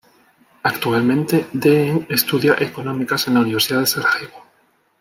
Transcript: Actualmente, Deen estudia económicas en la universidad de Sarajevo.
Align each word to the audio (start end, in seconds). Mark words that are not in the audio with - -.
Actualmente, 0.63 1.45
Deen 1.53 2.07
estudia 2.09 2.55
económicas 2.57 3.27
en 3.27 3.35
la 3.35 3.41
universidad 3.41 3.81
de 3.81 3.85
Sarajevo. 3.85 4.47